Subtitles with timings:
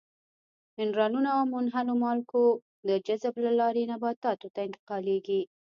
[0.77, 2.45] منرالونه او منحلو مالګو
[2.87, 5.41] د جذب له لارې نباتاتو ته انتقالیږي.